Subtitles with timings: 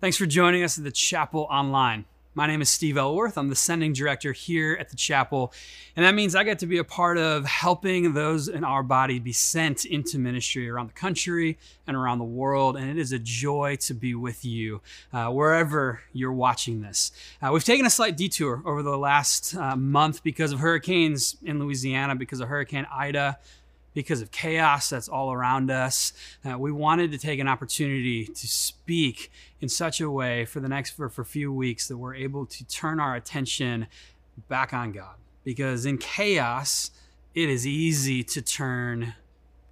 [0.00, 2.06] Thanks for joining us at the Chapel Online.
[2.32, 3.36] My name is Steve Elworth.
[3.36, 5.52] I'm the sending director here at the chapel.
[5.94, 9.18] And that means I get to be a part of helping those in our body
[9.18, 12.78] be sent into ministry around the country and around the world.
[12.78, 14.80] And it is a joy to be with you
[15.12, 17.12] uh, wherever you're watching this.
[17.42, 21.58] Uh, we've taken a slight detour over the last uh, month because of hurricanes in
[21.58, 23.38] Louisiana, because of Hurricane Ida
[23.94, 26.12] because of chaos that's all around us.
[26.44, 29.30] Uh, we wanted to take an opportunity to speak
[29.60, 32.46] in such a way for the next for, for a few weeks that we're able
[32.46, 33.86] to turn our attention
[34.48, 35.16] back on God.
[35.44, 36.90] Because in chaos,
[37.34, 39.14] it is easy to turn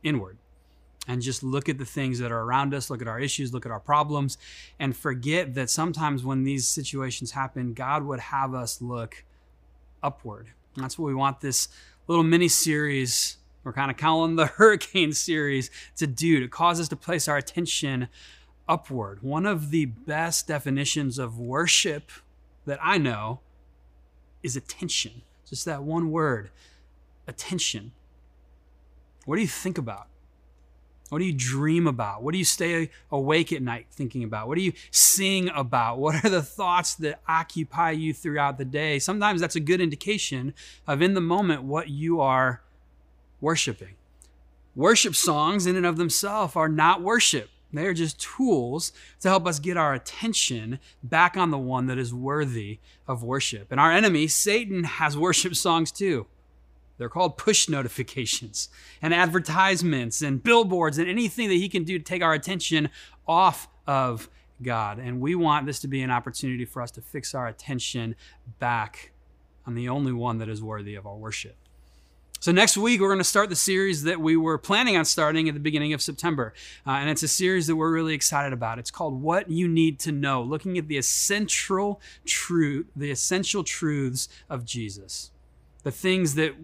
[0.03, 0.39] inward
[1.07, 3.65] and just look at the things that are around us, look at our issues, look
[3.65, 4.37] at our problems,
[4.79, 9.25] and forget that sometimes when these situations happen, God would have us look
[10.03, 10.49] upward.
[10.75, 11.69] And that's what we want this
[12.07, 13.38] little mini series
[13.69, 17.37] we're kind of calling the hurricane series to do to cause us to place our
[17.37, 18.09] attention
[18.67, 19.23] upward.
[19.23, 22.11] One of the best definitions of worship
[22.65, 23.41] that I know
[24.43, 25.21] is attention.
[25.47, 26.49] Just that one word
[27.27, 27.93] attention.
[29.27, 30.07] What do you think about?
[31.11, 32.23] What do you dream about?
[32.23, 34.49] What do you stay awake at night thinking about?
[34.49, 35.99] What do you sing about?
[35.99, 38.99] What are the thoughts that occupy you throughout the day?
[38.99, 40.55] Sometimes that's a good indication
[40.87, 42.63] of in the moment what you are
[43.41, 43.95] worshiping.
[44.75, 47.51] Worship songs, in and of themselves, are not worship.
[47.73, 51.99] They are just tools to help us get our attention back on the one that
[51.99, 53.71] is worthy of worship.
[53.71, 56.27] And our enemy, Satan, has worship songs too.
[56.97, 58.69] They're called push notifications
[59.01, 62.91] and advertisements and billboards and anything that he can do to take our attention
[63.27, 64.29] off of
[64.63, 64.99] God.
[64.99, 68.17] And we want this to be an opportunity for us to fix our attention
[68.59, 69.13] back
[69.65, 71.57] on the only one that is worthy of our worship.
[72.41, 75.49] So, next week, we're going to start the series that we were planning on starting
[75.49, 76.55] at the beginning of September.
[76.87, 78.79] Uh, and it's a series that we're really excited about.
[78.79, 84.29] It's called What You Need to Know, looking at the essential truth, the essential truths
[84.49, 85.33] of Jesus,
[85.83, 86.55] the things that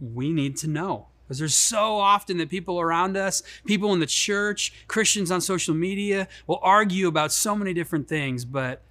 [0.00, 1.06] we need to know.
[1.22, 5.74] Because there's so often that people around us, people in the church, Christians on social
[5.74, 8.82] media, will argue about so many different things, but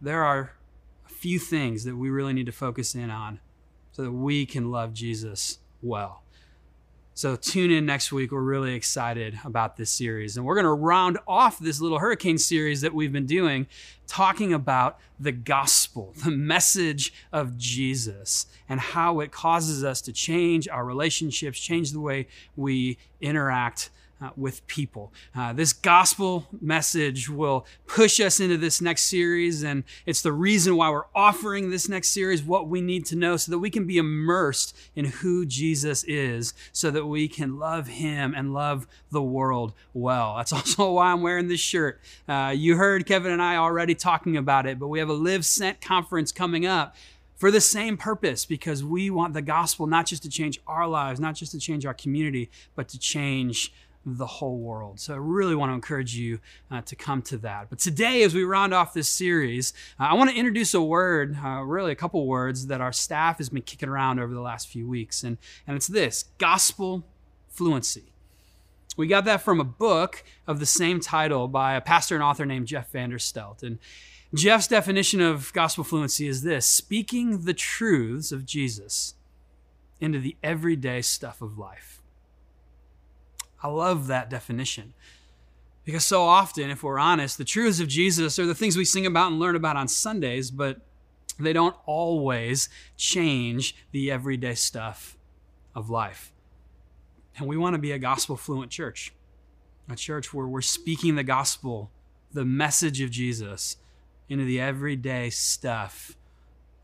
[0.00, 0.52] there are
[1.06, 3.40] a few things that we really need to focus in on
[3.92, 6.22] so that we can love Jesus well.
[7.20, 8.32] So tune in next week.
[8.32, 10.36] We're really excited about this series.
[10.36, 13.66] And we're going to round off this little hurricane series that we've been doing,
[14.06, 20.66] talking about the gospel, the message of Jesus, and how it causes us to change
[20.68, 22.26] our relationships, change the way
[22.56, 23.90] we interact
[24.20, 25.12] uh, with people.
[25.34, 30.76] Uh, this gospel message will push us into this next series, and it's the reason
[30.76, 33.86] why we're offering this next series what we need to know so that we can
[33.86, 39.22] be immersed in who Jesus is, so that we can love Him and love the
[39.22, 40.36] world well.
[40.36, 42.00] That's also why I'm wearing this shirt.
[42.28, 45.44] Uh, you heard Kevin and I already talking about it, but we have a Live
[45.44, 46.94] Sent conference coming up
[47.40, 51.18] for the same purpose because we want the gospel not just to change our lives,
[51.18, 53.72] not just to change our community, but to change
[54.16, 55.00] the whole world.
[55.00, 56.40] So I really want to encourage you
[56.70, 57.70] uh, to come to that.
[57.70, 61.36] But today, as we round off this series, uh, I want to introduce a word,
[61.42, 64.68] uh, really a couple words that our staff has been kicking around over the last
[64.68, 65.22] few weeks.
[65.22, 67.04] And, and it's this gospel
[67.48, 68.12] fluency.
[68.96, 72.44] We got that from a book of the same title by a pastor and author
[72.44, 73.62] named Jeff Vanderstelt.
[73.62, 73.78] And
[74.34, 79.14] Jeff's definition of gospel fluency is this speaking the truths of Jesus
[80.00, 81.99] into the everyday stuff of life.
[83.62, 84.94] I love that definition.
[85.84, 89.06] Because so often, if we're honest, the truths of Jesus are the things we sing
[89.06, 90.80] about and learn about on Sundays, but
[91.38, 95.16] they don't always change the everyday stuff
[95.74, 96.32] of life.
[97.36, 99.12] And we want to be a gospel fluent church,
[99.88, 101.90] a church where we're speaking the gospel,
[102.32, 103.76] the message of Jesus,
[104.28, 106.16] into the everyday stuff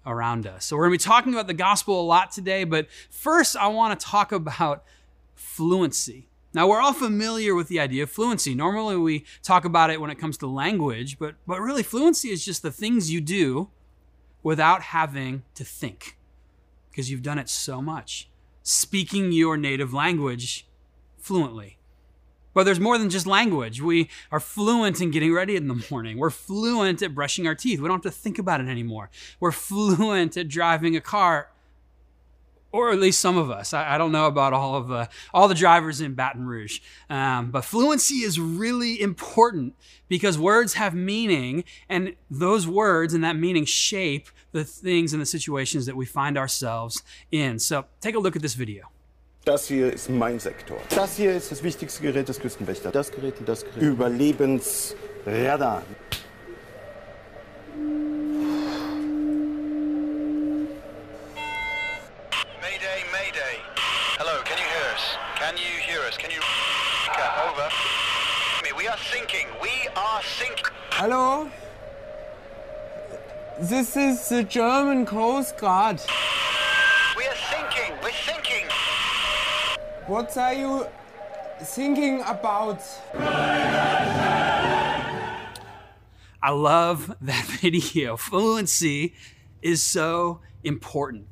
[0.06, 0.64] around us.
[0.64, 3.66] So we're going to be talking about the gospel a lot today, but first I
[3.68, 4.84] want to talk about
[5.34, 6.28] fluency.
[6.56, 8.54] Now, we're all familiar with the idea of fluency.
[8.54, 12.46] Normally, we talk about it when it comes to language, but, but really, fluency is
[12.46, 13.68] just the things you do
[14.42, 16.16] without having to think
[16.88, 18.30] because you've done it so much.
[18.62, 20.66] Speaking your native language
[21.18, 21.76] fluently.
[22.54, 23.82] But there's more than just language.
[23.82, 26.16] We are fluent in getting ready in the morning.
[26.16, 27.80] We're fluent at brushing our teeth.
[27.80, 29.10] We don't have to think about it anymore.
[29.40, 31.50] We're fluent at driving a car
[32.76, 33.72] or at least some of us.
[33.72, 37.50] I, I don't know about all of the all the drivers in Baton Rouge, um,
[37.50, 39.74] but fluency is really important
[40.08, 45.26] because words have meaning, and those words and that meaning shape the things and the
[45.26, 47.58] situations that we find ourselves in.
[47.58, 48.88] So take a look at this video.
[49.44, 50.76] Das hier ist mein Sektor.
[50.88, 52.92] Das hier ist das wichtigste Gerät des Küstenwächters.
[52.92, 53.80] Das Gerät und das Gerät.
[53.80, 55.84] Überlebensradar.
[70.98, 71.50] Hello?
[73.60, 76.00] This is the German Coast Guard.
[77.18, 78.66] We are thinking, We're sinking.
[80.06, 80.86] What are you
[81.60, 82.80] thinking about?
[86.42, 88.16] I love that video.
[88.16, 89.12] Fluency
[89.60, 91.26] is so important.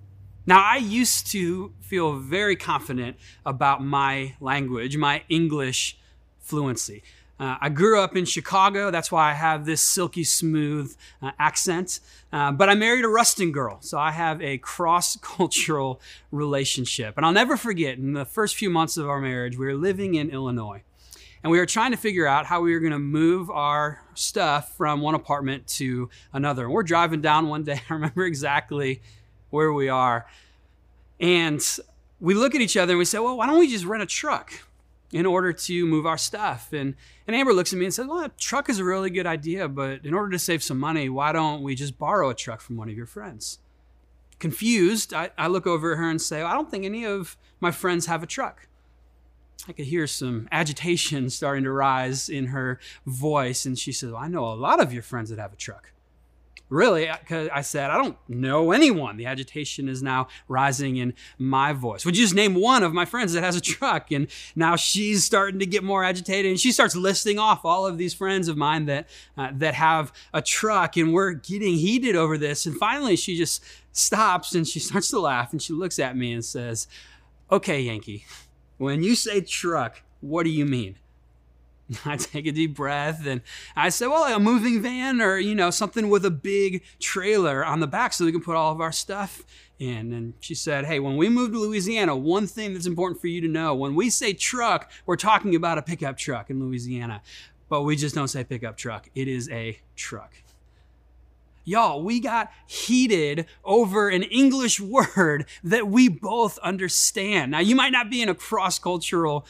[0.45, 3.17] Now, I used to feel very confident
[3.47, 5.97] about my language, my English
[6.39, 7.03] fluency.
[7.39, 8.91] Uh, I grew up in Chicago.
[8.91, 12.01] That's why I have this silky smooth uh, accent.
[12.33, 16.01] Uh, but I married a Ruston girl, so I have a cross cultural
[16.31, 17.15] relationship.
[17.17, 20.15] And I'll never forget, in the first few months of our marriage, we were living
[20.15, 20.83] in Illinois.
[21.43, 24.75] And we were trying to figure out how we were going to move our stuff
[24.77, 26.65] from one apartment to another.
[26.65, 27.83] And we're driving down one day.
[27.91, 29.03] I remember exactly
[29.51, 30.27] where we are.
[31.21, 31.61] And
[32.19, 34.07] we look at each other and we say, well, why don't we just rent a
[34.07, 34.53] truck?
[35.15, 36.73] In order to move our stuff.
[36.73, 36.97] And,
[37.29, 39.69] and Amber looks at me and says, Well, a truck is a really good idea,
[39.69, 42.77] but in order to save some money, why don't we just borrow a truck from
[42.77, 43.61] one of your friends?
[44.41, 47.71] Confused, I, I look over at her and say, I don't think any of my
[47.71, 48.67] friends have a truck.
[49.69, 53.65] I could hear some agitation starting to rise in her voice.
[53.65, 55.93] And she says, well, I know a lot of your friends that have a truck.
[56.71, 59.19] Really, because I said, I don't know anyone.
[59.19, 62.07] The agitation is now rising in my voice.
[62.07, 64.11] Would you just name one of my friends that has a truck?
[64.11, 67.99] And now she's starting to get more agitated, and she starts listing off all of
[67.99, 72.39] these friends of mine that uh, that have a truck, and we're getting heated over
[72.39, 72.65] this.
[72.65, 73.63] And finally, she just
[73.93, 76.89] stops and she starts to laugh, and she looks at me and says,
[77.53, 78.25] "Okay, Yankee,
[78.79, 80.97] when you say truck, what do you mean?"
[82.05, 83.41] I take a deep breath and
[83.77, 87.81] I said, well, a moving van or, you know, something with a big trailer on
[87.81, 89.45] the back so we can put all of our stuff
[89.79, 90.13] in.
[90.13, 93.41] And she said, hey, when we move to Louisiana, one thing that's important for you
[93.41, 97.23] to know when we say truck, we're talking about a pickup truck in Louisiana.
[97.69, 100.35] But we just don't say pickup truck, it is a truck.
[101.67, 104.81] Y'all, we got heated over an English
[105.17, 107.53] word that we both understand.
[107.53, 109.47] Now, you might not be in a cross cultural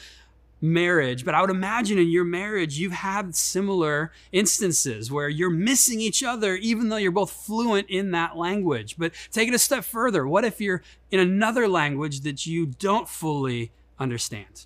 [0.65, 6.01] marriage, but I would imagine in your marriage you've had similar instances where you're missing
[6.01, 8.95] each other even though you're both fluent in that language.
[8.97, 10.27] But take it a step further.
[10.27, 10.81] What if you're
[11.11, 14.65] in another language that you don't fully understand?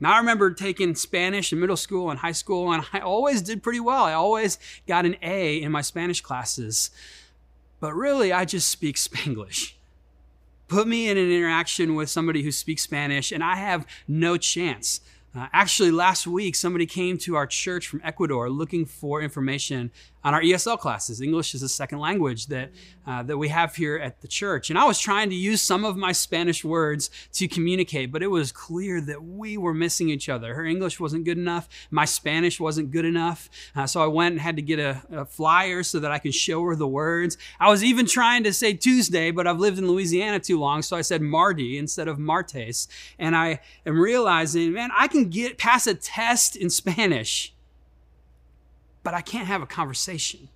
[0.00, 3.64] Now, I remember taking Spanish in middle school and high school, and I always did
[3.64, 4.04] pretty well.
[4.04, 6.90] I always got an A in my Spanish classes.
[7.80, 9.74] But really, I just speak Spanglish.
[10.68, 15.00] Put me in an interaction with somebody who speaks Spanish, and I have no chance.
[15.34, 19.90] Uh, actually, last week, somebody came to our church from Ecuador looking for information
[20.24, 21.20] on our ESL classes.
[21.20, 22.70] English is a second language that,
[23.06, 24.70] uh, that we have here at the church.
[24.70, 28.28] And I was trying to use some of my Spanish words to communicate, but it
[28.28, 30.54] was clear that we were missing each other.
[30.54, 33.48] Her English wasn't good enough, my Spanish wasn't good enough.
[33.74, 36.34] Uh, so I went and had to get a, a flyer so that I could
[36.34, 37.38] show her the words.
[37.60, 40.96] I was even trying to say Tuesday, but I've lived in Louisiana too long, so
[40.96, 42.88] I said Mardi instead of Martes.
[43.18, 47.54] And I am realizing, man, I can get pass a test in Spanish
[49.02, 50.48] but I can't have a conversation.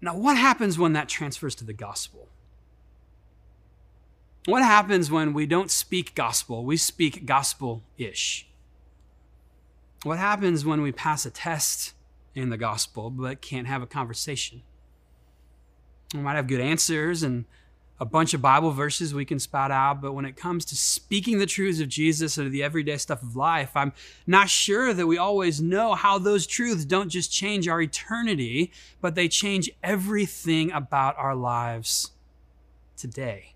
[0.00, 2.28] Now, what happens when that transfers to the gospel?
[4.46, 8.48] What happens when we don't speak gospel, we speak gospel ish?
[10.02, 11.92] What happens when we pass a test
[12.34, 14.62] in the gospel but can't have a conversation?
[16.12, 17.44] We might have good answers and
[18.00, 21.38] a bunch of Bible verses we can spout out, but when it comes to speaking
[21.38, 23.92] the truths of Jesus or the everyday stuff of life, I'm
[24.26, 29.14] not sure that we always know how those truths don't just change our eternity, but
[29.14, 32.10] they change everything about our lives
[32.96, 33.54] today.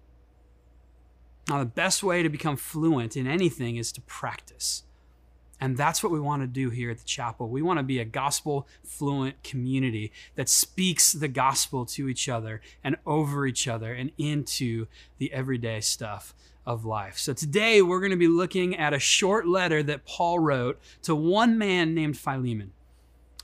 [1.49, 4.83] Now, the best way to become fluent in anything is to practice.
[5.61, 7.49] And that's what we want to do here at the chapel.
[7.49, 12.61] We want to be a gospel fluent community that speaks the gospel to each other
[12.85, 14.87] and over each other and into
[15.19, 16.35] the everyday stuff
[16.67, 17.17] of life.
[17.17, 21.15] So today we're going to be looking at a short letter that Paul wrote to
[21.15, 22.73] one man named Philemon,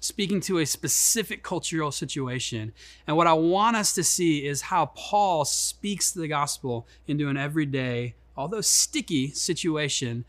[0.00, 2.72] speaking to a specific cultural situation.
[3.06, 7.36] And what I want us to see is how Paul speaks the gospel into an
[7.36, 10.24] everyday, although sticky situation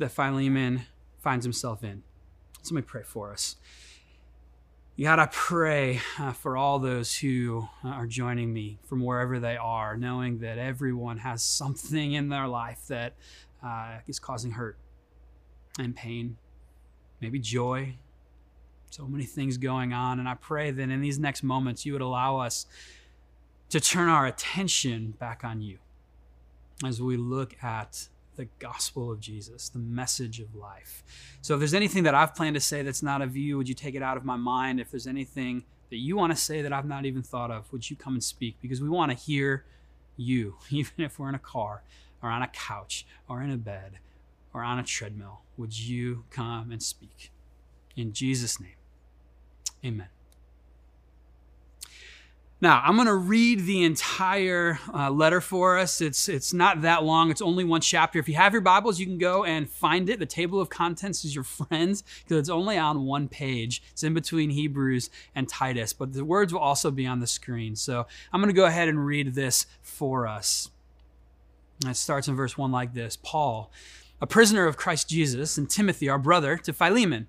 [0.00, 0.82] that Philemon
[1.18, 2.02] finds himself in.
[2.62, 3.56] So let me pray for us.
[5.00, 9.56] God, I pray uh, for all those who uh, are joining me from wherever they
[9.56, 13.14] are, knowing that everyone has something in their life that
[13.64, 14.76] uh, is causing hurt
[15.78, 16.36] and pain,
[17.20, 17.96] maybe joy,
[18.90, 20.18] So many things going on.
[20.18, 22.66] And I pray that in these next moments, you would allow us
[23.70, 25.78] to turn our attention back on you
[26.84, 28.08] as we look at
[28.40, 31.04] the gospel of Jesus, the message of life.
[31.42, 33.74] So if there's anything that I've planned to say that's not of you, would you
[33.74, 34.80] take it out of my mind?
[34.80, 37.90] If there's anything that you want to say that I've not even thought of, would
[37.90, 38.56] you come and speak?
[38.62, 39.66] Because we want to hear
[40.16, 41.82] you, even if we're in a car
[42.22, 43.98] or on a couch or in a bed
[44.54, 45.42] or on a treadmill.
[45.58, 47.30] Would you come and speak?
[47.94, 48.76] In Jesus' name,
[49.84, 50.08] amen.
[52.62, 56.02] Now, I'm going to read the entire uh, letter for us.
[56.02, 58.18] It's, it's not that long, it's only one chapter.
[58.18, 60.18] If you have your Bibles, you can go and find it.
[60.18, 63.82] The table of contents is your friends because it's only on one page.
[63.92, 67.76] It's in between Hebrews and Titus, but the words will also be on the screen.
[67.76, 70.70] So I'm going to go ahead and read this for us.
[71.80, 73.70] And it starts in verse 1 like this Paul,
[74.20, 77.26] a prisoner of Christ Jesus, and Timothy, our brother, to Philemon,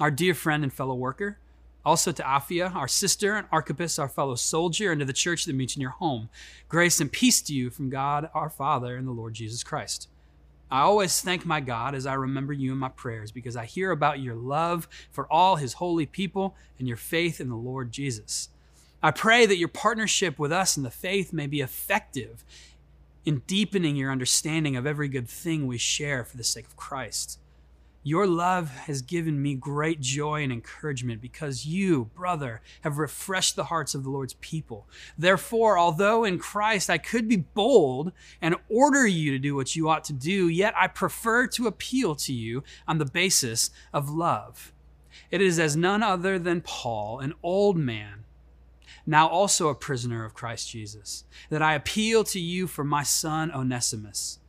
[0.00, 1.36] our dear friend and fellow worker
[1.84, 5.54] also to Apphia, our sister, and Archippus, our fellow soldier, and to the church that
[5.54, 6.28] meets in your home.
[6.68, 10.08] Grace and peace to you from God our Father and the Lord Jesus Christ.
[10.70, 13.90] I always thank my God as I remember you in my prayers because I hear
[13.90, 18.48] about your love for all his holy people and your faith in the Lord Jesus.
[19.02, 22.44] I pray that your partnership with us in the faith may be effective
[23.24, 27.38] in deepening your understanding of every good thing we share for the sake of Christ.
[28.06, 33.64] Your love has given me great joy and encouragement because you, brother, have refreshed the
[33.64, 34.86] hearts of the Lord's people.
[35.16, 39.88] Therefore, although in Christ I could be bold and order you to do what you
[39.88, 44.74] ought to do, yet I prefer to appeal to you on the basis of love.
[45.30, 48.24] It is as none other than Paul, an old man,
[49.06, 53.50] now also a prisoner of Christ Jesus, that I appeal to you for my son
[53.50, 54.40] Onesimus,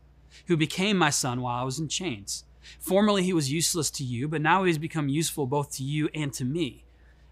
[0.47, 2.43] who became my son while I was in chains.
[2.79, 6.09] Formerly he was useless to you, but now he has become useful both to you
[6.13, 6.85] and to me.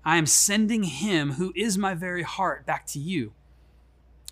[0.05, 3.33] I am sending him, who is my very heart, back to you.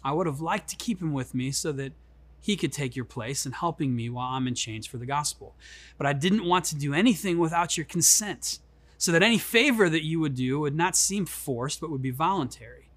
[0.03, 1.93] I would have liked to keep him with me so that
[2.41, 5.55] he could take your place in helping me while I'm in chains for the gospel.
[5.97, 8.59] But I didn't want to do anything without your consent,
[8.97, 12.11] so that any favor that you would do would not seem forced, but would be
[12.11, 12.89] voluntary.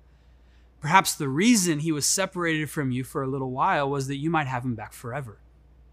[0.81, 4.31] Perhaps the reason he was separated from you for a little while was that you
[4.31, 5.39] might have him back forever,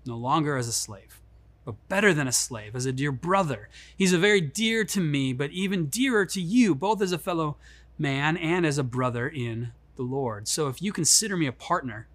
[0.06, 1.21] no longer as a slave
[1.66, 3.70] but better than a slave, as a dear brother.
[3.96, 7.58] He's a very dear to me, but even dearer to you, both as a fellow
[8.00, 10.48] man and as a brother in the Lord.
[10.48, 12.08] So if you consider me a partner,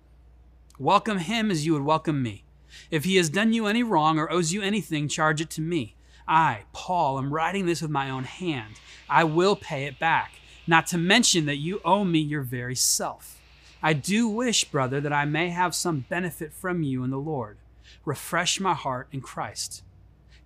[0.78, 2.44] welcome him as you would welcome me.
[2.90, 5.94] If he has done you any wrong or owes you anything, charge it to me.
[6.26, 8.74] I, Paul, am writing this with my own hand.
[9.08, 10.32] I will pay it back,
[10.66, 13.40] not to mention that you owe me your very self.
[13.80, 17.58] I do wish, brother, that I may have some benefit from you in the Lord
[18.06, 19.82] refresh my heart in Christ.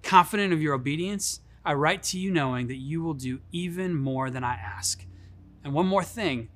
[0.02, 4.30] Confident of your obedience, I write to you knowing that you will do even more
[4.30, 5.04] than I ask.
[5.62, 6.48] And one more thing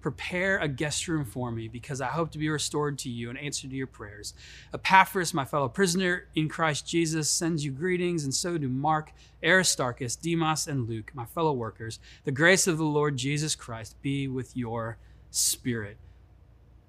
[0.00, 3.38] prepare a guest room for me because I hope to be restored to you and
[3.38, 4.32] answer to your prayers.
[4.72, 9.12] Epaphras, my fellow prisoner in Christ Jesus, sends you greetings, and so do Mark,
[9.44, 11.98] Aristarchus, Demas, and Luke, my fellow workers.
[12.24, 14.96] The grace of the Lord Jesus Christ be with your
[15.30, 15.98] spirit.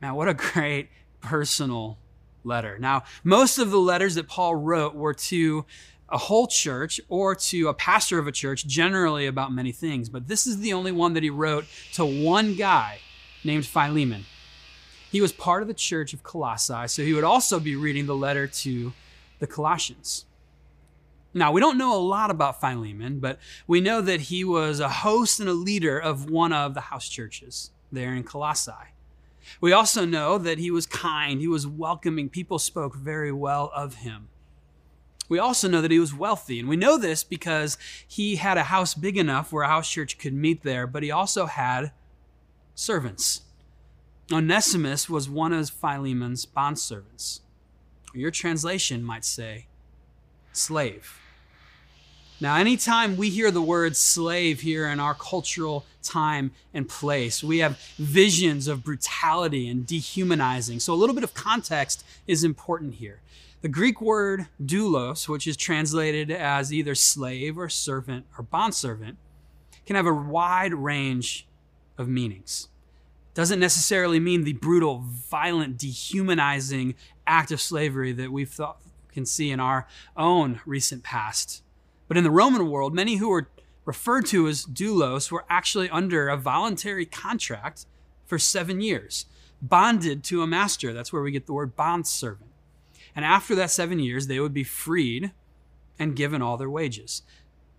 [0.02, 1.98] Man, what a great personal
[2.44, 2.78] letter.
[2.80, 5.66] Now, most of the letters that Paul wrote were to
[6.10, 10.28] a whole church or to a pastor of a church, generally about many things, but
[10.28, 13.00] this is the only one that he wrote to one guy
[13.44, 14.26] named Philemon.
[15.10, 18.16] He was part of the church of Colossae, so he would also be reading the
[18.16, 18.94] letter to
[19.40, 20.26] the Colossians.
[21.34, 24.90] Now, we don't know a lot about Philemon, but we know that he was a
[24.90, 28.72] host and a leader of one of the house churches there in Colossae.
[29.60, 33.96] We also know that he was kind, he was welcoming, people spoke very well of
[33.96, 34.30] him.
[35.30, 38.64] We also know that he was wealthy, and we know this because he had a
[38.64, 41.92] house big enough where a house church could meet there, but he also had
[42.76, 43.42] servants.
[44.30, 47.40] Onesimus was one of Philemon's bondservants.
[48.14, 49.68] Your translation might say
[50.52, 51.21] slave.
[52.42, 57.60] Now, anytime we hear the word slave here in our cultural time and place, we
[57.60, 60.80] have visions of brutality and dehumanizing.
[60.80, 63.22] So, a little bit of context is important here.
[63.62, 69.20] The Greek word doulos, which is translated as either slave or servant or bondservant,
[69.86, 71.46] can have a wide range
[71.96, 72.70] of meanings.
[73.36, 76.96] Doesn't necessarily mean the brutal, violent, dehumanizing
[77.28, 78.82] act of slavery that we've thought
[79.12, 81.62] can see in our own recent past
[82.12, 83.48] but in the Roman world, many who were
[83.86, 87.86] referred to as doulos were actually under a voluntary contract
[88.26, 89.28] for seven years,
[89.62, 90.92] bonded to a master.
[90.92, 92.52] That's where we get the word bondservant.
[93.16, 95.32] And after that seven years, they would be freed
[95.98, 97.22] and given all their wages.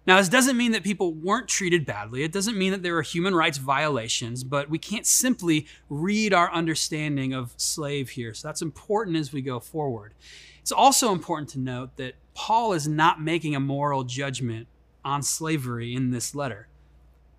[0.07, 2.23] Now, this doesn't mean that people weren't treated badly.
[2.23, 6.51] It doesn't mean that there were human rights violations, but we can't simply read our
[6.51, 8.33] understanding of slave here.
[8.33, 10.15] So that's important as we go forward.
[10.63, 14.67] It's also important to note that Paul is not making a moral judgment
[15.05, 16.69] on slavery in this letter.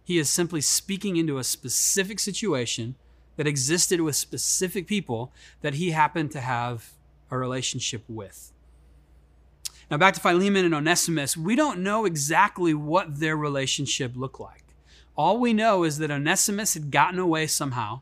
[0.03, 2.95] He is simply speaking into a specific situation
[3.37, 5.31] that existed with specific people
[5.61, 6.91] that he happened to have
[7.31, 8.51] a relationship with.
[9.89, 14.63] Now, back to Philemon and Onesimus, we don't know exactly what their relationship looked like.
[15.15, 18.01] All we know is that Onesimus had gotten away somehow,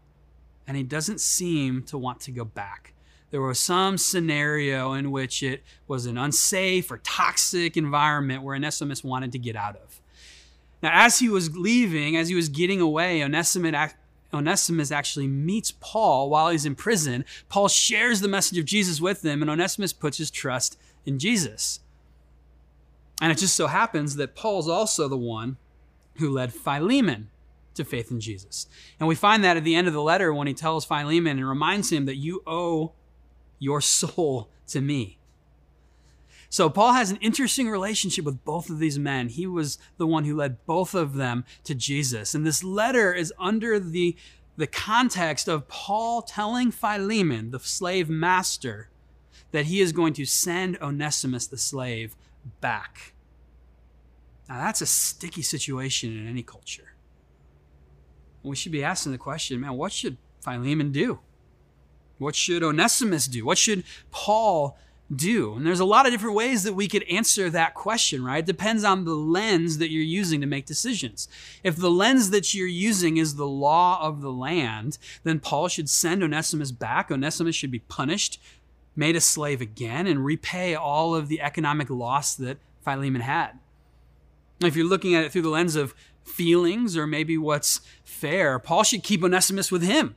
[0.67, 2.93] and he doesn't seem to want to go back.
[3.31, 9.03] There was some scenario in which it was an unsafe or toxic environment where Onesimus
[9.03, 10.01] wanted to get out of.
[10.83, 13.93] Now, as he was leaving, as he was getting away, Onesimus,
[14.33, 17.23] Onesimus actually meets Paul while he's in prison.
[17.47, 21.79] Paul shares the message of Jesus with him, and Onesimus puts his trust in Jesus.
[23.21, 25.57] And it just so happens that Paul's also the one
[26.15, 27.29] who led Philemon
[27.75, 28.67] to faith in Jesus.
[29.00, 31.47] And we find that at the end of the letter when he tells Philemon and
[31.47, 32.93] reminds him that you owe
[33.62, 35.20] your soul to me.
[36.50, 39.30] So Paul has an interesting relationship with both of these men.
[39.30, 42.36] He was the one who led both of them to Jesus.
[42.36, 44.18] And this letter is under the,
[44.58, 48.89] the context of Paul telling Philemon, the slave master,
[49.51, 52.18] that he is going to send Onesimus, the slave,
[52.60, 53.13] back.
[54.50, 56.96] Now, that's a sticky situation in any culture.
[58.44, 61.20] We should be asking the question man, what should Philemon do?
[62.21, 63.45] What should Onesimus do?
[63.45, 64.77] What should Paul
[65.13, 65.55] do?
[65.55, 68.39] And there's a lot of different ways that we could answer that question, right?
[68.39, 71.27] It depends on the lens that you're using to make decisions.
[71.63, 75.89] If the lens that you're using is the law of the land, then Paul should
[75.89, 77.11] send Onesimus back.
[77.11, 78.39] Onesimus should be punished
[78.95, 83.59] made a slave again and repay all of the economic loss that Philemon had.
[84.59, 88.83] If you're looking at it through the lens of feelings or maybe what's fair, Paul
[88.83, 90.15] should keep Onesimus with him,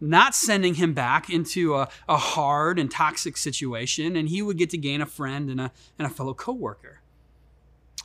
[0.00, 4.70] not sending him back into a, a hard and toxic situation, and he would get
[4.70, 7.00] to gain a friend and a, and a fellow coworker.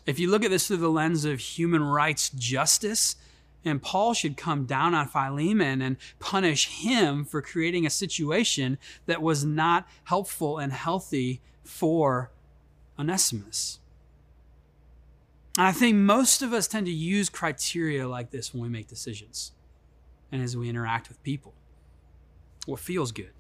[0.06, 3.16] If you look at this through the lens of human rights justice,
[3.66, 9.22] and Paul should come down on Philemon and punish him for creating a situation that
[9.22, 12.32] was not helpful and healthy for
[13.00, 13.80] Onesimus.
[15.58, 18.88] And I think most of us tend to use criteria like this when we make
[18.88, 19.52] decisions
[20.32, 21.54] and as we interact with people.
[22.66, 23.34] What feels good?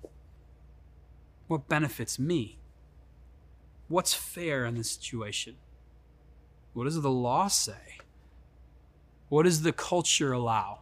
[1.47, 2.59] What benefits me?
[3.87, 5.55] What's fair in this situation?
[6.73, 7.97] What does the law say?
[9.29, 10.81] What does the culture allow?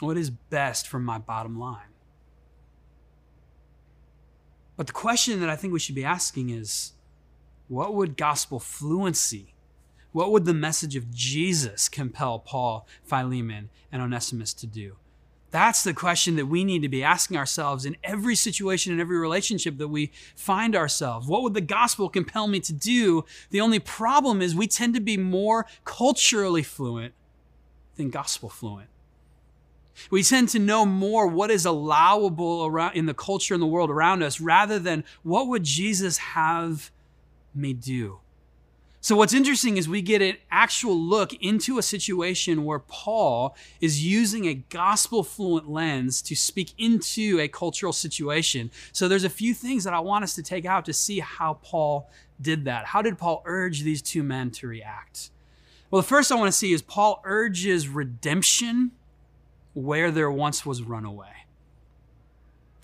[0.00, 1.92] What is best for my bottom line?
[4.76, 6.92] But the question that I think we should be asking is
[7.68, 9.54] what would gospel fluency,
[10.12, 14.96] what would the message of Jesus compel Paul, Philemon, and Onesimus to do?
[15.52, 19.18] That's the question that we need to be asking ourselves in every situation, in every
[19.18, 21.28] relationship that we find ourselves.
[21.28, 23.26] What would the gospel compel me to do?
[23.50, 27.12] The only problem is we tend to be more culturally fluent
[27.96, 28.88] than gospel fluent.
[30.10, 33.90] We tend to know more what is allowable around in the culture and the world
[33.90, 36.90] around us rather than what would Jesus have
[37.54, 38.21] me do.
[39.04, 44.06] So, what's interesting is we get an actual look into a situation where Paul is
[44.06, 48.70] using a gospel fluent lens to speak into a cultural situation.
[48.92, 51.54] So, there's a few things that I want us to take out to see how
[51.64, 52.08] Paul
[52.40, 52.86] did that.
[52.86, 55.30] How did Paul urge these two men to react?
[55.90, 58.92] Well, the first I want to see is Paul urges redemption
[59.74, 61.46] where there once was runaway.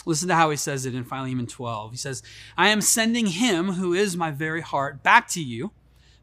[0.05, 1.93] Listen to how he says it in Philemon 12.
[1.93, 2.25] He says,
[2.57, 5.71] I am sending him who is my very heart back to you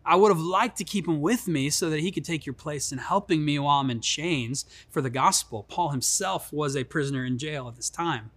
[0.05, 2.53] I would have liked to keep him with me so that he could take your
[2.53, 5.63] place in helping me while I'm in chains for the gospel.
[5.63, 8.31] Paul himself was a prisoner in jail at this time.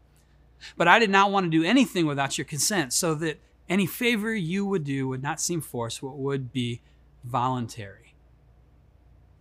[0.77, 4.35] But I did not want to do anything without your consent, so that any favor
[4.35, 6.81] you would do would not seem forced, but would be
[7.23, 8.15] voluntary.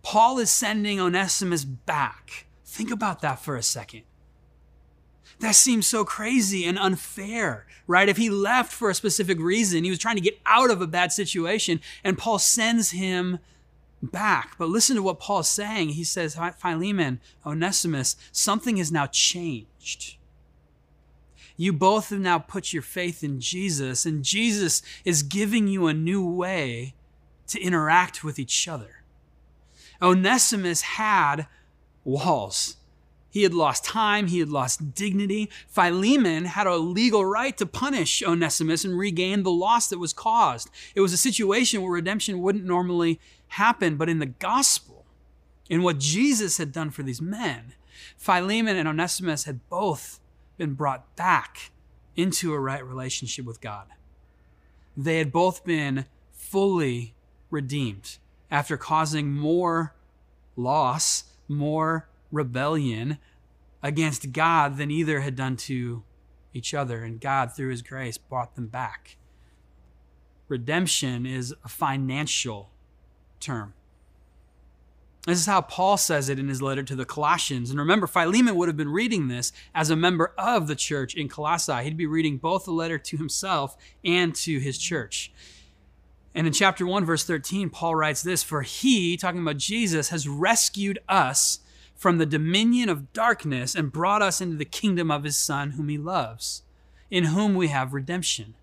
[0.02, 2.46] Paul is sending Onesimus back.
[2.64, 4.02] Think about that for a second.
[5.40, 8.08] That seems so crazy and unfair, right?
[8.08, 10.86] If he left for a specific reason, he was trying to get out of a
[10.86, 13.38] bad situation, and Paul sends him
[14.02, 14.56] back.
[14.58, 15.90] But listen to what Paul is saying.
[15.90, 20.16] He says, Philemon, Onesimus, something has now changed.
[21.56, 25.94] You both have now put your faith in Jesus, and Jesus is giving you a
[25.94, 26.94] new way
[27.48, 29.02] to interact with each other.
[30.00, 31.46] Onesimus had
[32.04, 32.76] walls
[33.38, 35.48] He had lost time, he had lost dignity.
[35.68, 40.68] Philemon had a legal right to punish Onesimus and regain the loss that was caused.
[40.96, 45.04] It was a situation where redemption wouldn't normally happen, but in the gospel,
[45.70, 47.74] in what Jesus had done for these men,
[48.16, 50.18] Philemon and Onesimus had both
[50.56, 51.70] been brought back
[52.16, 53.86] into a right relationship with God.
[54.96, 57.14] They had both been fully
[57.50, 58.18] redeemed
[58.50, 59.94] after causing more
[60.56, 63.18] loss, more rebellion
[63.82, 66.02] against God than either had done to
[66.52, 67.02] each other.
[67.04, 69.16] And God, through his grace, brought them back.
[70.48, 72.70] Redemption is a financial
[73.40, 73.74] term.
[75.26, 77.68] This is how Paul says it in his letter to the Colossians.
[77.68, 81.28] And remember, Philemon would have been reading this as a member of the church in
[81.28, 81.84] Colossae.
[81.84, 85.30] He'd be reading both the letter to himself and to his church.
[86.34, 90.26] And in chapter 1, verse 13, Paul writes this For he, talking about Jesus, has
[90.26, 91.60] rescued us
[91.98, 95.88] from the dominion of darkness and brought us into the kingdom of his Son, whom
[95.88, 96.62] he loves,
[97.10, 98.54] in whom we have redemption,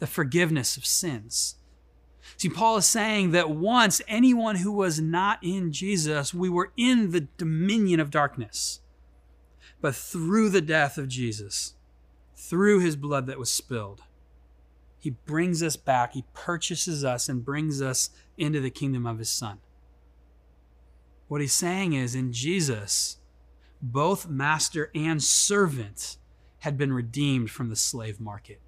[0.00, 1.56] the forgiveness of sins.
[2.36, 7.10] See, Paul is saying that once anyone who was not in Jesus, we were in
[7.10, 8.80] the dominion of darkness.
[9.80, 11.74] But through the death of Jesus,
[12.36, 14.02] through his blood that was spilled,
[14.98, 19.30] he brings us back, he purchases us, and brings us into the kingdom of his
[19.30, 19.58] Son.
[21.28, 23.18] What he's saying is in Jesus,
[23.80, 26.18] both master and servant
[26.60, 28.60] had been redeemed from the slave market.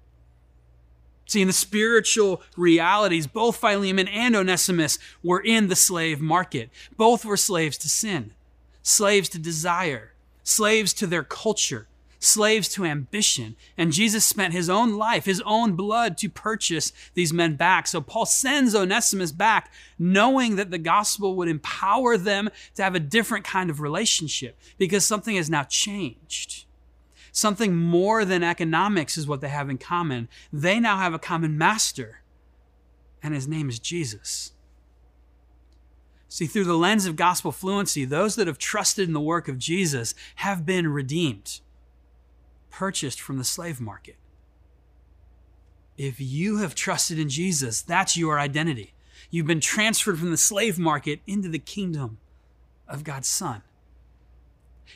[1.27, 6.69] See, in the spiritual realities, both Philemon and Onesimus were in the slave market.
[6.95, 8.33] Both were slaves to sin,
[8.81, 11.87] slaves to desire, slaves to their culture,
[12.27, 13.55] slaves to ambition.
[13.77, 17.87] And Jesus spent his own life, his own blood to purchase these men back.
[17.87, 22.99] So Paul sends Onesimus back, knowing that the gospel would empower them to have a
[22.99, 26.65] different kind of relationship because something has now changed.
[27.31, 30.27] Something more than economics is what they have in common.
[30.51, 32.21] They now have a common master,
[33.21, 34.53] and his name is Jesus.
[36.29, 39.57] See, through the lens of gospel fluency, those that have trusted in the work of
[39.57, 41.61] Jesus have been redeemed,
[42.69, 44.15] purchased from the slave market.
[45.97, 48.93] If you have trusted in Jesus, that's your identity.
[49.31, 52.19] You've been transferred from the slave market into the kingdom
[52.87, 53.63] of God's Son.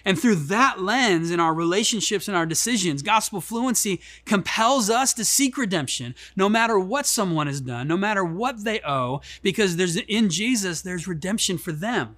[0.06, 5.26] And through that lens in our relationships and our decisions, gospel fluency compels us to
[5.26, 9.98] seek redemption no matter what someone has done, no matter what they owe, because there's
[9.98, 12.16] in Jesus there's redemption for them.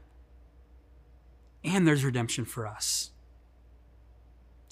[1.63, 3.12] And there's redemption for us.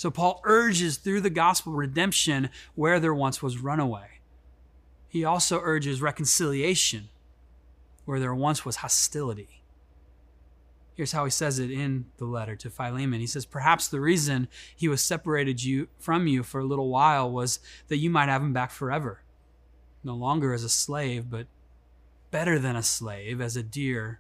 [0.01, 4.21] So Paul urges through the gospel redemption where there once was runaway.
[5.07, 7.09] He also urges reconciliation
[8.05, 9.61] where there once was hostility.
[10.95, 13.19] Here's how he says it in the letter to Philemon.
[13.19, 17.31] He says, Perhaps the reason he was separated you from you for a little while
[17.31, 19.21] was that you might have him back forever,
[20.03, 21.45] no longer as a slave, but
[22.31, 24.19] better than a slave, as a dear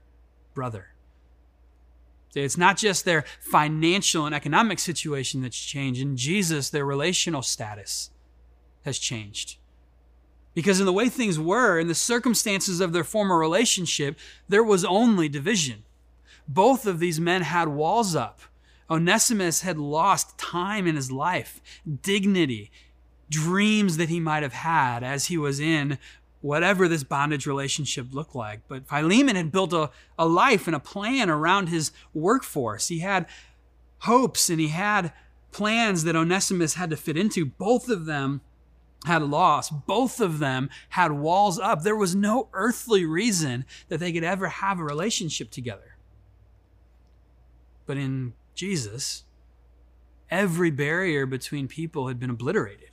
[0.53, 0.90] brother.
[2.33, 6.01] It's not just their financial and economic situation that's changed.
[6.01, 8.11] In Jesus, their relational status
[8.85, 9.57] has changed.
[10.53, 14.17] Because in the way things were, in the circumstances of their former relationship,
[14.49, 15.83] there was only division.
[16.47, 18.41] Both of these men had walls up.
[18.89, 21.61] Onesimus had lost time in his life,
[22.01, 22.71] dignity,
[23.29, 25.97] dreams that he might have had as he was in
[26.41, 28.61] whatever this bondage relationship looked like.
[28.67, 32.87] But Philemon had built a, a life and a plan around his workforce.
[32.87, 33.27] He had
[33.99, 35.13] hopes and he had
[35.51, 37.45] plans that Onesimus had to fit into.
[37.45, 38.41] Both of them
[39.05, 39.85] had lost.
[39.85, 41.83] Both of them had walls up.
[41.83, 45.95] There was no earthly reason that they could ever have a relationship together.
[47.85, 49.23] But in Jesus,
[50.29, 52.90] every barrier between people had been obliterated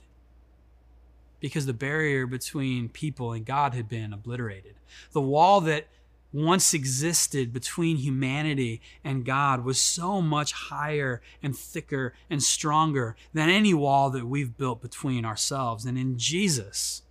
[1.39, 4.75] because the barrier between people and God had been obliterated.
[5.11, 5.87] The wall that
[6.31, 13.49] once existed between humanity and God was so much higher and thicker and stronger than
[13.49, 15.85] any wall that we've built between ourselves.
[15.85, 17.01] And in Jesus,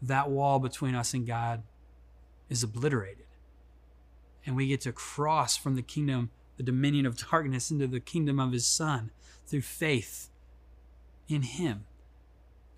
[0.00, 1.62] that wall between us and God
[2.48, 3.26] is obliterated.
[4.44, 8.38] And we get to cross from the kingdom the dominion of darkness into the kingdom
[8.38, 9.10] of his Son
[9.46, 10.28] through faith
[11.28, 11.84] in him.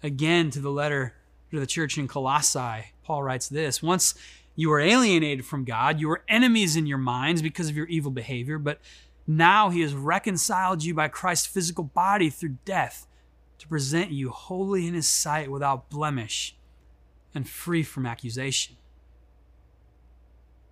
[0.04, 1.14] Again, to the letter
[1.50, 4.14] to the church in Colossae, Paul writes this Once
[4.54, 8.12] you were alienated from God, you were enemies in your minds because of your evil
[8.12, 8.80] behavior, but
[9.26, 13.06] now he has reconciled you by Christ's physical body through death
[13.58, 16.54] to present you holy in his sight without blemish
[17.34, 18.76] and free from accusation.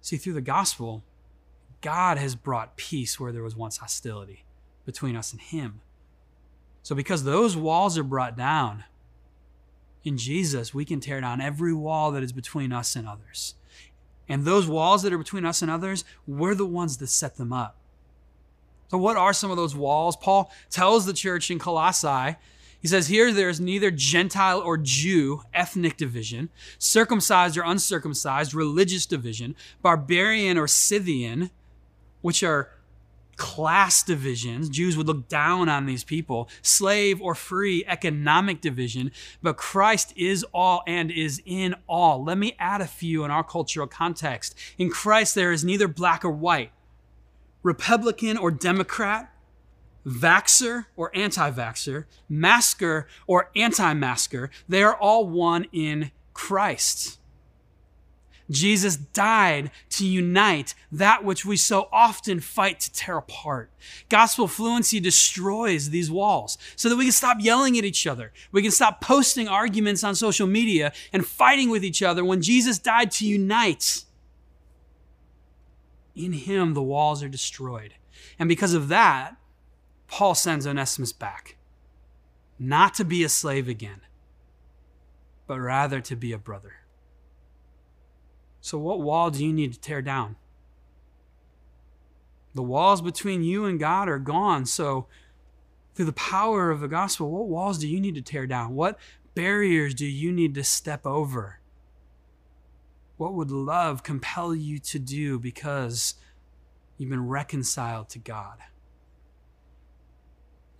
[0.03, 1.03] See, through the gospel,
[1.81, 4.45] God has brought peace where there was once hostility.
[4.85, 5.81] between us and Him.
[6.83, 8.83] So, because those walls are brought down,
[10.05, 13.55] in Jesus, we can tear down every wall that is between us and others.
[14.29, 17.53] And those walls that are between us and others, we're the ones that set them
[17.53, 17.77] up.
[18.91, 20.17] So, what are some of those walls?
[20.17, 22.37] Paul tells the church in Colossae,
[22.83, 29.07] he says, Here there is neither Gentile or Jew, ethnic division, circumcised or uncircumcised, religious
[29.07, 31.51] division, barbarian or Scythian,
[32.23, 32.71] which are
[33.37, 34.68] class divisions.
[34.68, 39.11] Jews would look down on these people, slave or free, economic division,
[39.42, 42.23] but Christ is all and is in all.
[42.23, 44.57] Let me add a few in our cultural context.
[44.79, 46.73] In Christ, there is neither black or white,
[47.62, 49.33] Republican or Democrat,
[50.07, 54.51] vaxer or anti vaxer, masker or anti masker.
[54.68, 57.18] They are all one in Christ.
[58.53, 63.71] Jesus died to unite that which we so often fight to tear apart.
[64.09, 68.33] Gospel fluency destroys these walls so that we can stop yelling at each other.
[68.53, 72.79] We can stop posting arguments on social media and fighting with each other when Jesus
[72.79, 74.05] died to unite.
[76.15, 77.95] In him, the walls are destroyed.
[78.38, 79.37] And because of that,
[80.09, 81.57] Paul sends Onesimus back,
[82.59, 84.03] not to be a slave again,
[85.47, 86.82] but rather to be a brother.
[88.62, 90.37] So, what wall do you need to tear down?
[92.55, 94.66] The walls between you and God are gone.
[94.66, 95.09] So,
[95.94, 98.77] through the power of the gospel, what walls do you need to tear down?
[98.77, 98.98] What
[99.35, 101.59] barriers do you need to step over?
[103.16, 106.14] What would love compel you to do because
[106.96, 108.59] you've been reconciled to God?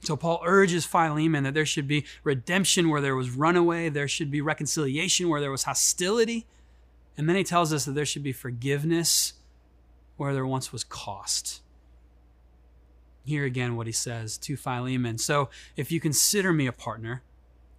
[0.05, 4.31] So Paul urges Philemon that there should be redemption where there was runaway, there should
[4.31, 6.47] be reconciliation where there was hostility,
[7.17, 9.35] and then he tells us that there should be forgiveness
[10.17, 11.61] where there once was cost.
[13.25, 15.19] Here again, what he says to Philemon.
[15.19, 17.23] So if you consider me a partner,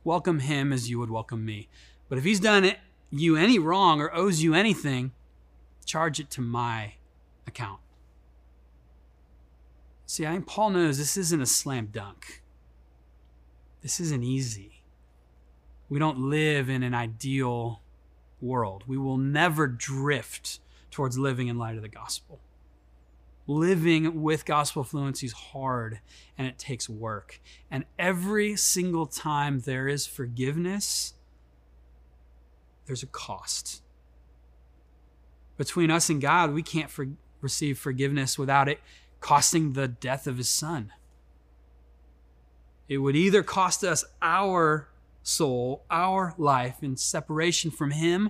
[0.03, 1.67] welcome him as you would welcome me.
[2.09, 2.71] But if he's done
[3.11, 5.11] you any wrong or owes you anything,
[5.85, 6.93] charge it to my
[7.45, 7.79] account.
[10.05, 12.41] See, I think Paul knows this isn't a slam dunk.
[13.81, 14.83] This isn't easy.
[15.89, 17.81] We don't live in an ideal
[18.43, 18.83] world.
[18.85, 20.59] We will never drift
[20.91, 22.39] towards living in light of the gospel.
[23.47, 25.99] Living with gospel fluency is hard
[26.37, 27.41] and it takes work.
[27.71, 31.13] And every single time there is forgiveness,
[32.85, 33.81] there's a cost.
[35.57, 37.07] Between us and God, we can't for-
[37.41, 38.79] receive forgiveness without it
[39.19, 40.91] costing the death of his son.
[42.89, 44.89] It would either cost us our
[45.23, 48.29] soul, our life in separation from Him,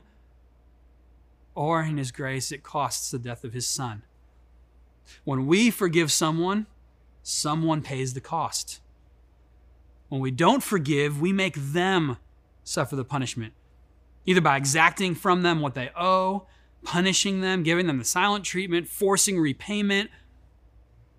[1.55, 4.03] or in His grace, it costs the death of His Son.
[5.23, 6.67] When we forgive someone,
[7.23, 8.79] someone pays the cost.
[10.09, 12.17] When we don't forgive, we make them
[12.63, 13.53] suffer the punishment,
[14.25, 16.47] either by exacting from them what they owe,
[16.83, 20.09] punishing them, giving them the silent treatment, forcing repayment.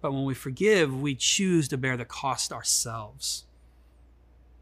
[0.00, 3.44] But when we forgive, we choose to bear the cost ourselves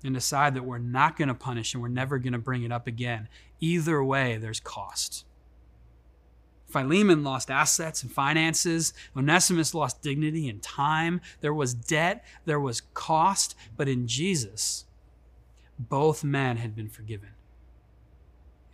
[0.04, 2.72] and decide that we're not going to punish and we're never going to bring it
[2.72, 3.28] up again.
[3.60, 5.24] Either way, there's cost.
[6.66, 8.94] Philemon lost assets and finances.
[9.16, 11.20] Onesimus lost dignity and time.
[11.40, 14.86] There was debt, there was cost, but in Jesus,
[15.78, 17.28] both men had been forgiven.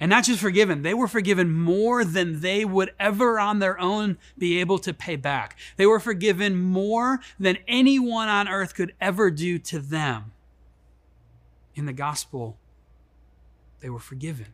[0.01, 4.17] And not just forgiven, they were forgiven more than they would ever on their own
[4.39, 5.59] be able to pay back.
[5.77, 10.33] They were forgiven more than anyone on earth could ever do to them
[11.79, 12.59] in the gospel,
[13.81, 14.47] they were forgiven.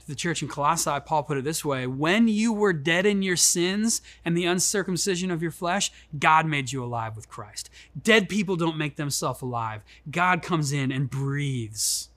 [0.00, 3.22] To the church in Colossae, Paul put it this way When you were dead in
[3.22, 7.70] your sins and the uncircumcision of your flesh, God made you alive with Christ.
[8.00, 9.82] Dead people don't make themselves alive.
[10.10, 12.10] God comes in and breathes.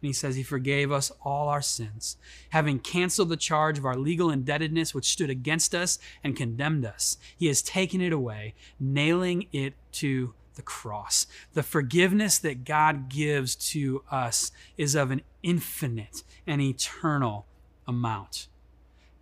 [0.00, 2.16] And he says he forgave us all our sins,
[2.50, 7.16] having canceled the charge of our legal indebtedness which stood against us and condemned us.
[7.36, 11.26] He has taken it away, nailing it to the cross.
[11.54, 17.46] The forgiveness that God gives to us is of an infinite and eternal
[17.86, 18.48] amount.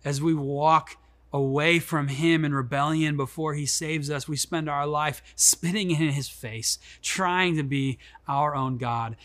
[0.03, 0.97] As we walk
[1.31, 6.09] away from Him in rebellion before He saves us, we spend our life spitting in
[6.09, 9.15] His face, trying to be our own God,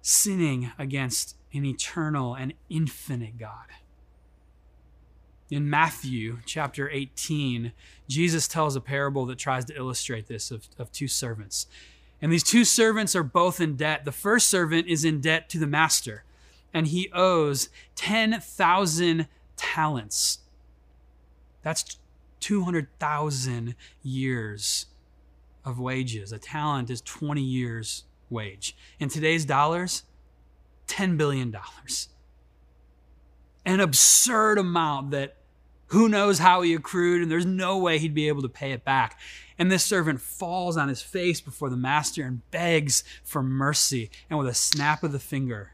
[0.00, 3.66] sinning against an eternal and infinite God.
[5.52, 7.72] In Matthew chapter 18,
[8.08, 11.66] Jesus tells a parable that tries to illustrate this of, of two servants.
[12.22, 14.06] And these two servants are both in debt.
[14.06, 16.24] The first servant is in debt to the master,
[16.72, 20.38] and he owes 10,000 talents.
[21.60, 21.98] That's
[22.40, 24.86] 200,000 years
[25.66, 26.32] of wages.
[26.32, 28.74] A talent is 20 years' wage.
[28.98, 30.04] In today's dollars,
[30.88, 31.54] $10 billion.
[33.66, 35.36] An absurd amount that
[35.92, 38.82] who knows how he accrued, and there's no way he'd be able to pay it
[38.82, 39.20] back.
[39.58, 44.10] And this servant falls on his face before the master and begs for mercy.
[44.30, 45.72] And with a snap of the finger,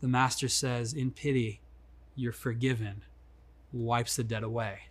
[0.00, 1.60] the master says, In pity,
[2.14, 3.02] you're forgiven,
[3.72, 4.82] wipes the debt away.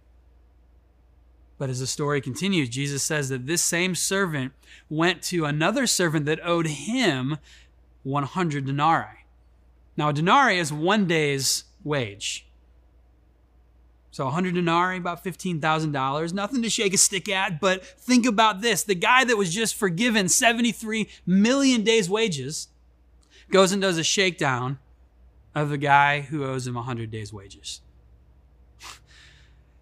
[1.58, 4.52] But as the story continues, Jesus says that this same servant
[4.90, 7.38] went to another servant that owed him
[8.04, 9.26] 100 denarii.
[9.96, 12.49] Now, a denarii is one day's wage.
[14.12, 16.34] So 100 denarii, about $15,000.
[16.34, 18.84] Nothing to shake a stick at, but think about this.
[18.84, 22.70] The guy that was just forgiven 73 million days' wages
[23.52, 24.80] goes and does a shakedown
[25.54, 27.82] of the guy who owes him 100 days' wages.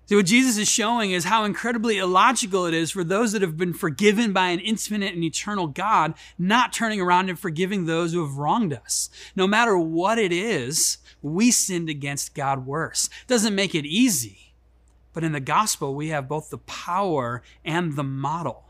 [0.07, 3.57] See, what Jesus is showing is how incredibly illogical it is for those that have
[3.57, 8.25] been forgiven by an infinite and eternal God, not turning around and forgiving those who
[8.25, 9.09] have wronged us.
[9.35, 13.09] No matter what it is, we sinned against God worse.
[13.27, 14.53] Doesn't make it easy,
[15.11, 18.63] but in the gospel, we have both the power and the model.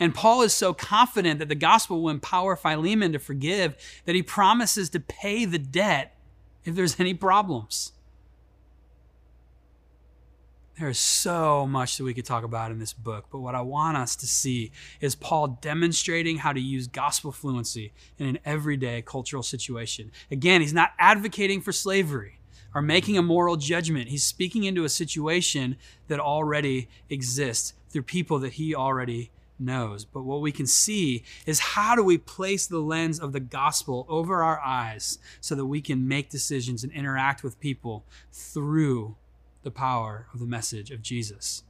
[0.00, 4.22] And Paul is so confident that the gospel will empower Philemon to forgive that he
[4.22, 6.16] promises to pay the debt
[6.64, 7.92] if there's any problems.
[10.78, 13.96] There's so much that we could talk about in this book, but what I want
[13.96, 19.42] us to see is Paul demonstrating how to use gospel fluency in an everyday cultural
[19.42, 20.12] situation.
[20.30, 22.40] Again, he's not advocating for slavery
[22.74, 24.10] or making a moral judgment.
[24.10, 25.76] He's speaking into a situation
[26.08, 30.04] that already exists through people that he already knows.
[30.04, 34.04] But what we can see is how do we place the lens of the gospel
[34.10, 39.16] over our eyes so that we can make decisions and interact with people through
[39.66, 41.64] the power of the message of Jesus.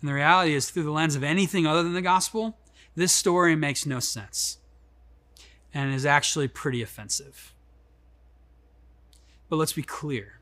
[0.00, 2.56] And the reality is, through the lens of anything other than the gospel,
[2.96, 4.56] this story makes no sense
[5.74, 7.52] and is actually pretty offensive.
[9.50, 10.40] But let's be clear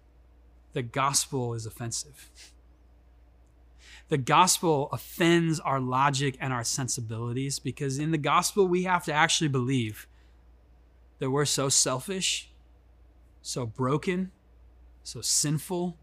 [0.75, 2.31] the gospel is offensive.
[4.09, 9.13] The gospel offends our logic and our sensibilities because in the gospel, we have to
[9.13, 10.07] actually believe
[11.19, 12.49] that we're so selfish,
[13.43, 14.31] so broken,
[15.03, 15.97] so sinful,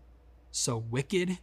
[0.56, 1.40] so wicked,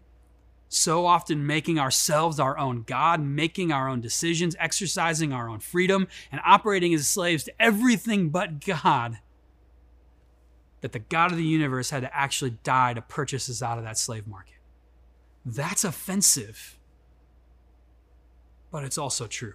[0.68, 6.08] so often making ourselves our own God, making our own decisions, exercising our own freedom,
[6.30, 9.18] and operating as slaves to everything but God,
[10.80, 13.84] that the God of the universe had to actually die to purchase us out of
[13.84, 14.56] that slave market.
[15.44, 16.78] That's offensive,
[18.70, 19.54] but it's also true.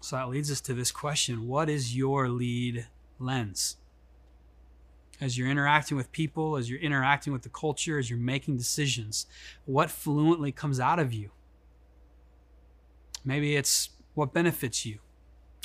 [0.00, 2.86] So that leads us to this question What is your lead
[3.18, 3.76] lens?
[5.20, 9.26] As you're interacting with people, as you're interacting with the culture, as you're making decisions,
[9.64, 11.30] what fluently comes out of you?
[13.24, 14.98] Maybe it's what benefits you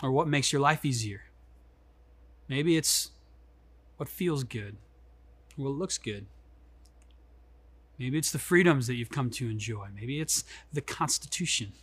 [0.02, 1.24] or what makes your life easier.
[2.48, 3.12] Maybe it's
[3.98, 4.78] what feels good
[5.58, 6.26] or what looks good.
[8.00, 9.88] Maybe it's the freedoms that you've come to enjoy.
[9.94, 11.74] Maybe it's the Constitution.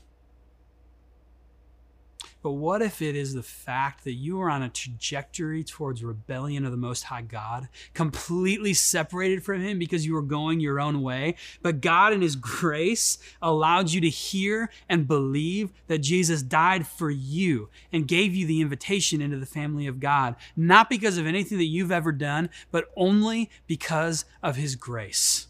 [2.48, 6.64] But what if it is the fact that you are on a trajectory towards rebellion
[6.64, 11.02] of the Most High God, completely separated from Him because you were going your own
[11.02, 11.34] way?
[11.60, 17.10] But God, in His grace, allowed you to hear and believe that Jesus died for
[17.10, 21.58] you and gave you the invitation into the family of God, not because of anything
[21.58, 25.48] that you've ever done, but only because of His grace.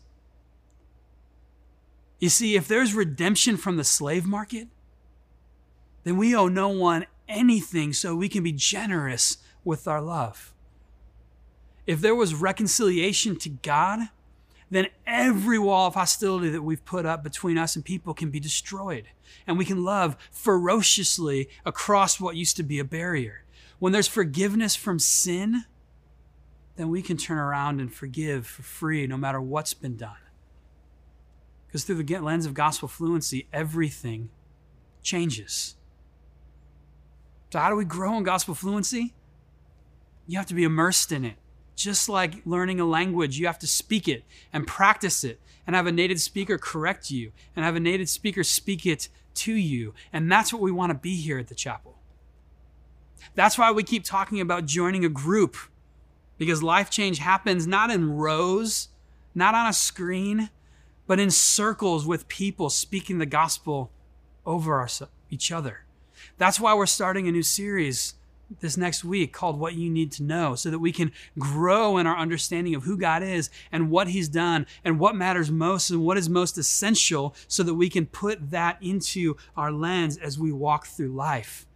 [2.19, 4.67] You see, if there's redemption from the slave market,
[6.05, 10.55] then we owe no one anything so we can be generous with our love.
[11.87, 14.09] If there was reconciliation to God,
[14.71, 18.41] then every wall of hostility that we've put up between us and people can be
[18.41, 19.07] destroyed.
[19.47, 23.45] And we can love ferociously across what used to be a barrier.
[23.79, 25.65] When there's forgiveness from sin,
[26.77, 30.17] then we can turn around and forgive for free no matter what's been done.
[31.67, 34.31] Because through the lens of gospel fluency, everything
[35.03, 35.77] changes.
[37.51, 39.15] So, how do we grow in gospel fluency?
[40.27, 41.37] You have to be immersed in it.
[41.75, 45.87] Just like learning a language, you have to speak it and practice it and have
[45.87, 49.95] a native speaker correct you and have a native speaker speak it to you.
[50.13, 51.99] And that's what we want to be here at the chapel.
[53.35, 55.57] That's why we keep talking about joining a group
[56.37, 58.89] because life change happens not in rows,
[59.35, 60.51] not on a screen,
[61.07, 63.91] but in circles with people speaking the gospel
[64.45, 64.89] over our,
[65.31, 65.85] each other.
[66.39, 68.15] That's why we're starting a new series
[68.61, 72.07] this next week called What You Need to Know so that we can grow in
[72.07, 76.03] our understanding of who God is and what He's done and what matters most and
[76.03, 80.53] what is most essential so that we can put that into our lens as we
[80.53, 81.67] walk through life.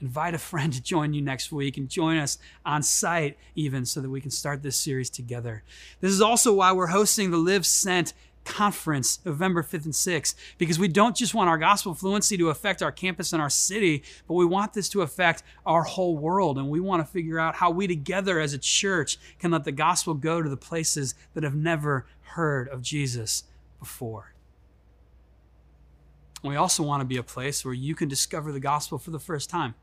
[0.00, 2.36] Invite a friend to join you next week and join us
[2.66, 5.62] on site, even so that we can start this series together.
[6.00, 8.12] This is also why we're hosting the Live Sent
[8.44, 12.82] conference November 5th and 6th because we don't just want our gospel fluency to affect
[12.82, 16.58] our campus and our city, but we want this to affect our whole world.
[16.58, 19.72] And we want to figure out how we together as a church can let the
[19.72, 23.44] gospel go to the places that have never heard of Jesus
[23.78, 24.34] before.
[26.42, 29.18] We also want to be a place where you can discover the gospel for the
[29.18, 29.74] first time.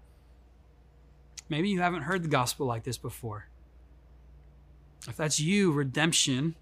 [1.49, 3.47] Maybe you haven't heard the gospel like this before.
[5.07, 6.55] If that's you, redemption,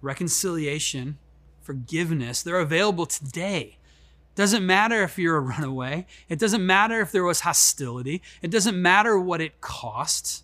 [0.00, 1.18] reconciliation,
[1.64, 2.42] forgiveness.
[2.42, 3.78] They're available today.
[4.34, 6.06] Doesn't matter if you're a runaway.
[6.28, 8.22] It doesn't matter if there was hostility.
[8.42, 10.42] It doesn't matter what it costs.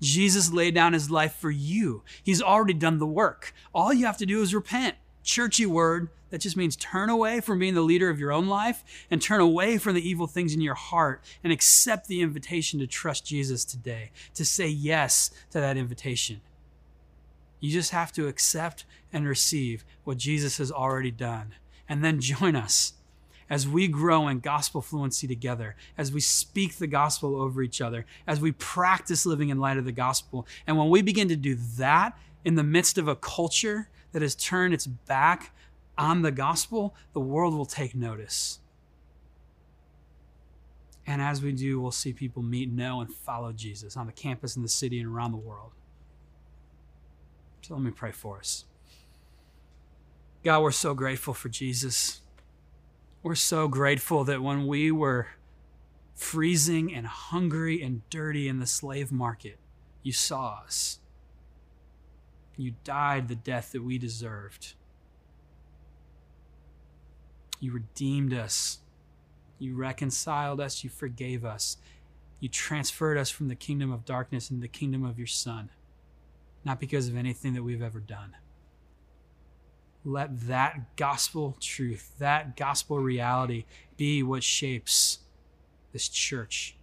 [0.00, 2.02] Jesus laid down his life for you.
[2.22, 3.54] He's already done the work.
[3.74, 4.96] All you have to do is repent.
[5.22, 8.82] Churchy word that just means turn away from being the leader of your own life
[9.10, 12.86] and turn away from the evil things in your heart and accept the invitation to
[12.86, 16.40] trust Jesus today, to say yes to that invitation.
[17.60, 21.54] You just have to accept and receive what Jesus has already done.
[21.88, 22.94] And then join us
[23.50, 28.06] as we grow in gospel fluency together, as we speak the gospel over each other,
[28.26, 30.46] as we practice living in light of the gospel.
[30.66, 34.36] And when we begin to do that in the midst of a culture that has
[34.36, 35.52] turned its back
[35.98, 38.60] on the gospel, the world will take notice.
[41.06, 44.54] And as we do, we'll see people meet, know, and follow Jesus on the campus,
[44.54, 45.72] in the city, and around the world.
[47.70, 48.64] So let me pray for us.
[50.42, 52.20] God, we're so grateful for Jesus.
[53.22, 55.28] We're so grateful that when we were
[56.16, 59.60] freezing and hungry and dirty in the slave market,
[60.02, 60.98] you saw us.
[62.56, 64.74] You died the death that we deserved.
[67.60, 68.80] You redeemed us.
[69.60, 70.82] You reconciled us.
[70.82, 71.76] You forgave us.
[72.40, 75.70] You transferred us from the kingdom of darkness into the kingdom of your Son,
[76.64, 78.34] not because of anything that we've ever done
[80.04, 83.64] let that gospel truth, that gospel reality
[83.96, 85.18] be what shapes
[85.92, 86.76] this church,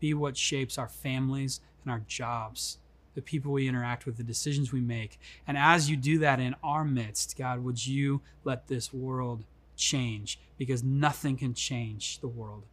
[0.00, 2.78] be what shapes our families and our jobs,
[3.14, 5.20] the people we interact with, the decisions we make.
[5.46, 9.44] And as you do that in our midst, God, would you let this world
[9.76, 10.40] change?
[10.58, 12.64] Because nothing can change the world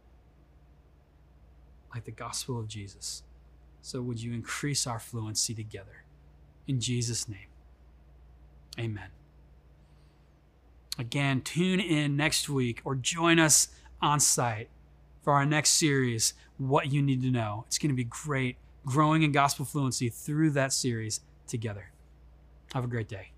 [1.94, 3.22] like the gospel of Jesus.
[3.82, 6.04] So would you increase our fluency together?
[6.66, 7.48] In Jesus' name,
[8.78, 9.10] amen.
[10.98, 13.68] Again, tune in next week or join us
[14.00, 14.68] on site
[15.22, 17.64] for our next series, What You Need to Know.
[17.66, 21.90] It's going to be great growing in gospel fluency through that series together.
[22.74, 23.31] Have a great day.